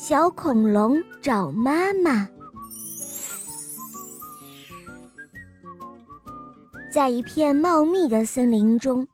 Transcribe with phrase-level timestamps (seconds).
[0.00, 2.28] 小恐龙找妈妈。
[6.88, 9.04] 在一片茂密的森林中，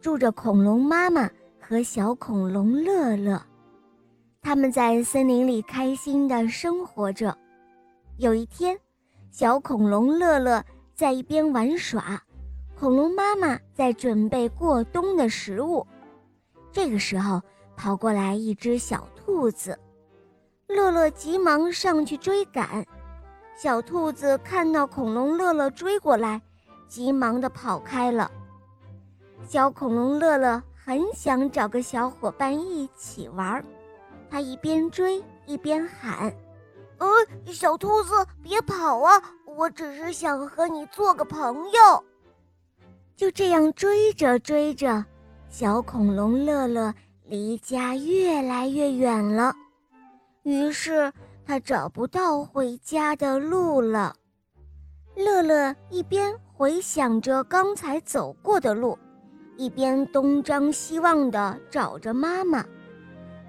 [0.00, 3.42] 住着恐龙妈妈和小恐龙乐乐。
[4.40, 7.36] 他们在森林里开心的生活着。
[8.16, 8.78] 有一天，
[9.32, 12.22] 小恐龙乐乐在一边玩耍，
[12.78, 15.84] 恐龙妈妈在准备过冬的食物。
[16.70, 17.42] 这个时候，
[17.76, 19.76] 跑过来一只小兔子。
[20.68, 22.84] 乐乐急忙上去追赶，
[23.56, 26.40] 小兔子看到恐龙乐乐追过来，
[26.88, 28.30] 急忙地跑开了。
[29.46, 33.62] 小恐龙乐乐很想找个小伙伴一起玩，
[34.30, 36.34] 他一边追一边喊
[36.98, 37.08] ：“呃，
[37.52, 39.22] 小兔子，别跑啊！
[39.44, 42.04] 我只是想和你做个朋友。”
[43.14, 45.04] 就这样追着追着，
[45.48, 46.92] 小恐龙乐乐
[47.26, 49.54] 离家越来越远了。
[50.44, 51.12] 于是
[51.44, 54.14] 他找不到回家的路了。
[55.16, 58.98] 乐乐一边回想着刚才走过的路，
[59.56, 62.64] 一边东张西望地找着妈妈。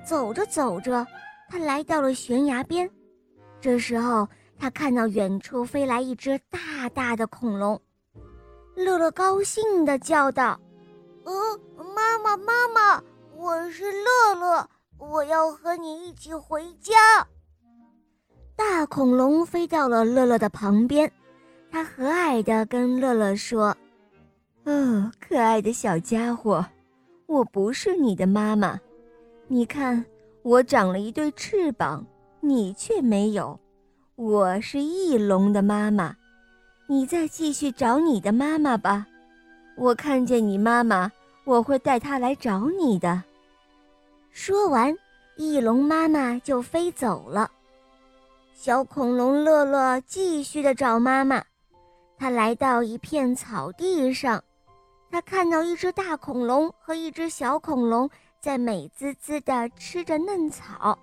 [0.05, 1.05] 走着走着，
[1.49, 2.89] 他来到了悬崖边。
[3.59, 7.79] 这时候，他看到远处飞来一只大大的恐龙。
[8.75, 10.59] 乐乐高兴地叫道
[11.25, 11.33] ：“呃，
[11.95, 13.03] 妈妈，妈妈，
[13.35, 16.93] 我是乐乐。”我要和你一起回家。
[18.55, 21.11] 大恐龙飞到了乐乐的旁边，
[21.69, 23.75] 它和蔼地跟乐乐说
[24.65, 26.65] ：“哦，可爱的小家伙，
[27.27, 28.79] 我不是你的妈妈。
[29.47, 30.03] 你看，
[30.41, 32.05] 我长了一对翅膀，
[32.39, 33.59] 你却没有。
[34.15, 36.15] 我是翼龙的妈妈。
[36.87, 39.05] 你再继续找你的妈妈吧。
[39.75, 41.11] 我看见你妈妈，
[41.43, 43.21] 我会带她来找你的。”
[44.35, 44.93] 说完，
[45.37, 47.49] 翼龙妈妈就飞走了。
[48.53, 51.41] 小恐龙乐乐继续的找妈妈。
[52.17, 54.43] 他来到一片草地上，
[55.09, 58.09] 他看到一只大恐龙和一只小恐龙
[58.41, 60.99] 在美滋滋的吃着嫩草，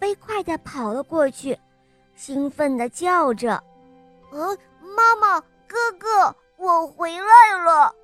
[0.00, 1.56] 飞快的跑了过去，
[2.14, 3.62] 兴奋的叫着
[4.32, 4.56] ：“呃，
[4.96, 7.94] 妈妈，哥哥，我回来了！”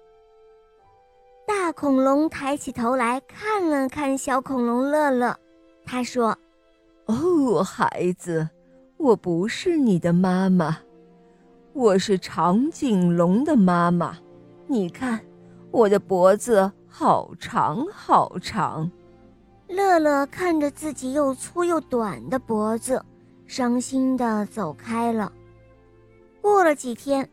[1.76, 5.38] 大恐龙抬起头来看了看小恐龙乐乐，
[5.84, 6.34] 他说
[7.04, 8.48] ：“哦，孩子，
[8.96, 10.78] 我不是你的妈妈，
[11.74, 14.16] 我是长颈龙的妈妈。
[14.66, 15.20] 你看，
[15.70, 18.90] 我的脖子好长好长。”
[19.68, 23.04] 乐乐看着自己又粗又短的脖子，
[23.46, 25.30] 伤心地走开了。
[26.40, 27.28] 过了几天，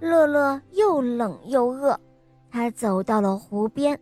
[0.00, 1.98] 乐乐又冷又饿。
[2.50, 3.98] 他走到了湖边，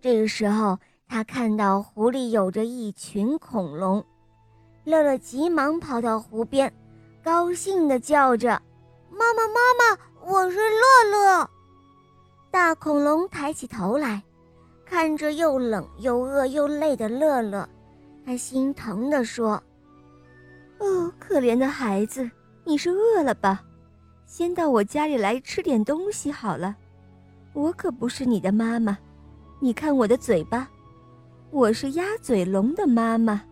[0.00, 4.04] 这个时候，他看到湖里有着一群恐龙。
[4.84, 6.72] 乐乐急忙跑到湖边，
[7.22, 8.62] 高兴地叫着
[9.10, 11.50] ：“妈妈，妈妈，我是乐乐！”
[12.50, 14.22] 大恐龙抬起头来，
[14.84, 17.68] 看着又冷又饿又累的乐乐，
[18.24, 19.62] 他心疼地说
[20.78, 22.30] ：“哦，可怜的孩子，
[22.64, 23.62] 你是饿了吧？
[24.24, 26.74] 先到我家里来吃点东西好了。”
[27.56, 28.98] 我可不是你的妈妈，
[29.60, 30.68] 你看我的嘴巴，
[31.50, 33.42] 我是鸭嘴龙的妈妈。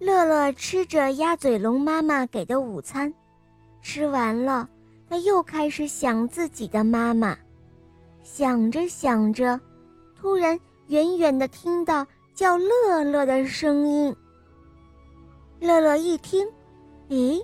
[0.00, 3.14] 乐乐吃着鸭嘴龙妈妈给的午餐，
[3.80, 4.68] 吃完了，
[5.08, 7.38] 他又开始想自己的妈妈，
[8.24, 9.58] 想着想着，
[10.20, 10.58] 突然
[10.88, 12.04] 远远的听到
[12.34, 14.12] 叫乐乐的声音。
[15.60, 16.44] 乐乐一听，
[17.08, 17.40] 咦，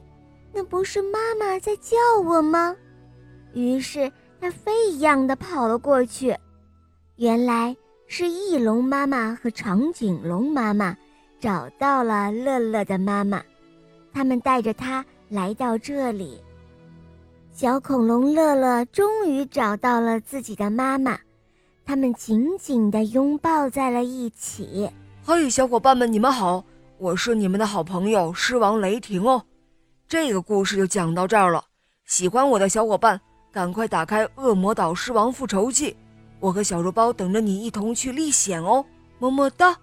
[0.53, 2.75] 那不是妈妈在叫我吗？
[3.55, 4.11] 于是。
[4.41, 6.35] 他飞一样的跑了过去，
[7.17, 10.97] 原来是翼龙妈妈和长颈龙妈妈
[11.39, 13.43] 找到了乐乐的妈妈，
[14.15, 16.43] 他们带着他来到这里。
[17.53, 21.19] 小恐龙乐乐终于找到了自己的妈妈，
[21.85, 24.91] 他们紧紧地拥抱在了一起。
[25.23, 26.65] 嘿，小伙伴们，你们好，
[26.97, 29.45] 我是你们的好朋友狮王雷霆哦。
[30.09, 31.63] 这个故事就讲到这儿了，
[32.07, 33.21] 喜欢我的小伙伴。
[33.53, 35.91] 赶快打开《恶魔岛狮王复仇记》，
[36.39, 38.85] 我和小肉包等着你一同去历险哦！
[39.19, 39.77] 么么哒。